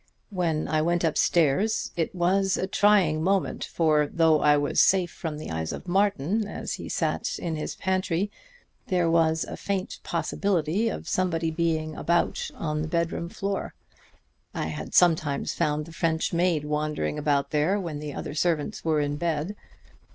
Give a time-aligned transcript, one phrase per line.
[0.31, 5.37] When I went upstairs it was a trying moment, for though I was safe from
[5.37, 8.31] the eyes of Martin as he sat in his pantry,
[8.87, 13.75] there was a faint possibility of somebody being about on the bedroom floor.
[14.55, 19.01] I had sometimes found the French maid wandering about there when the other servants were
[19.01, 19.55] in bed.